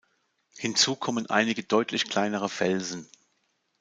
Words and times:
Hinzu 0.57 0.95
kommen 0.95 1.27
einige 1.29 1.61
deutlich 1.61 2.09
kleinere 2.09 2.49
Felsen. 2.49 3.07